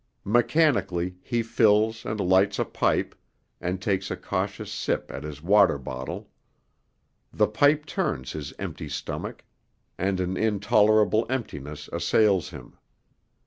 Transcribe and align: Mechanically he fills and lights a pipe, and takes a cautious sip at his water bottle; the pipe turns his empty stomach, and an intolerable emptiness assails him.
Mechanically 0.25 1.17
he 1.21 1.43
fills 1.43 2.07
and 2.07 2.19
lights 2.19 2.57
a 2.57 2.65
pipe, 2.65 3.13
and 3.59 3.79
takes 3.79 4.09
a 4.09 4.15
cautious 4.17 4.71
sip 4.71 5.11
at 5.11 5.23
his 5.23 5.43
water 5.43 5.77
bottle; 5.77 6.27
the 7.31 7.45
pipe 7.45 7.85
turns 7.85 8.31
his 8.31 8.51
empty 8.57 8.89
stomach, 8.89 9.43
and 9.99 10.19
an 10.19 10.37
intolerable 10.37 11.27
emptiness 11.29 11.87
assails 11.93 12.49
him. 12.49 12.79